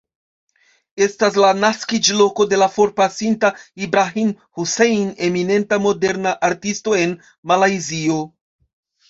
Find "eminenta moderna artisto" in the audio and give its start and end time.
5.29-6.99